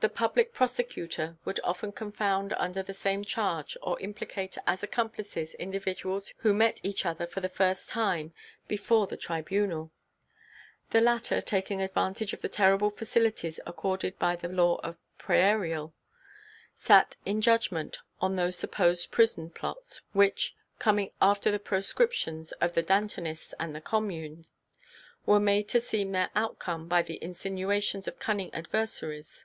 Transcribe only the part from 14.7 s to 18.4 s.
of Prairial, sat in judgment on